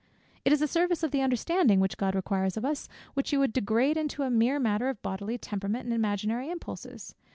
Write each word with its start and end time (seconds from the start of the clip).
"It 0.43 0.51
is 0.51 0.61
the 0.61 0.67
service 0.67 1.03
of 1.03 1.11
the 1.11 1.21
understanding 1.21 1.79
which 1.79 1.95
God 1.95 2.15
requires 2.15 2.57
of 2.57 2.65
us, 2.65 2.89
which 3.13 3.31
you 3.31 3.37
would 3.37 3.53
degrade 3.53 3.97
into 3.97 4.23
a 4.23 4.31
mere 4.31 4.59
matter 4.59 4.89
of 4.89 4.99
bodily 5.03 5.37
temperament, 5.37 5.85
and 5.85 5.93
imaginary 5.93 6.49
impulses. 6.49 7.13